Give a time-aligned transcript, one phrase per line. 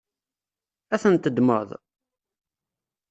[0.93, 1.69] Ad tent-teddmeḍ?